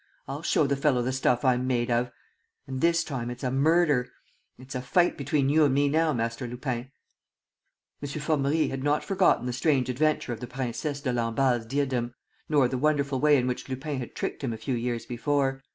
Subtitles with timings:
[0.27, 2.09] I'll show the fellow the stuff I'm made of!...
[2.65, 4.09] And this time it's a murder!...
[4.57, 6.89] It's a fight between you and me now, Master Lupin!"
[8.01, 8.09] M.
[8.09, 12.15] Formerie had not forgotten the strange adventure of the Princesse de Lamballe's diadem,
[12.49, 15.61] nor the wonderful way in which Lupin had tricked him a few years before.